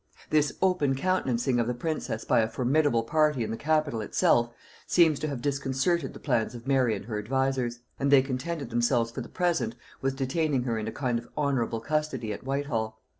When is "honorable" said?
11.37-11.81